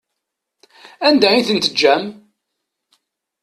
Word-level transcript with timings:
Anda 1.07 1.29
i 1.35 1.41
tent-teǧǧam? 1.47 2.03